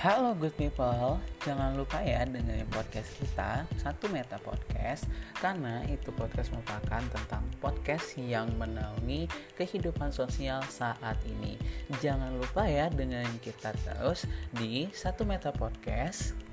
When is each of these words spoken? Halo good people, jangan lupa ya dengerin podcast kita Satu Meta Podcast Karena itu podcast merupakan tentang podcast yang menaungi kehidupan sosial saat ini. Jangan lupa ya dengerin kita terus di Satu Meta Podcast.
Halo 0.00 0.32
good 0.32 0.56
people, 0.56 1.20
jangan 1.44 1.76
lupa 1.76 2.00
ya 2.00 2.24
dengerin 2.24 2.64
podcast 2.72 3.20
kita 3.20 3.68
Satu 3.76 4.08
Meta 4.08 4.40
Podcast 4.40 5.04
Karena 5.36 5.84
itu 5.92 6.08
podcast 6.16 6.56
merupakan 6.56 7.04
tentang 7.04 7.44
podcast 7.60 8.16
yang 8.16 8.48
menaungi 8.56 9.28
kehidupan 9.60 10.08
sosial 10.08 10.64
saat 10.72 11.20
ini. 11.28 11.60
Jangan 12.00 12.32
lupa 12.32 12.64
ya 12.64 12.88
dengerin 12.88 13.44
kita 13.44 13.76
terus 13.84 14.24
di 14.56 14.88
Satu 14.88 15.28
Meta 15.28 15.52
Podcast. 15.52 16.49